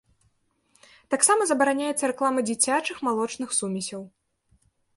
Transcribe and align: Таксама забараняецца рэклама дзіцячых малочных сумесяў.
Таксама 1.15 1.41
забараняецца 1.51 2.09
рэклама 2.11 2.39
дзіцячых 2.49 2.97
малочных 3.09 3.49
сумесяў. 3.61 4.01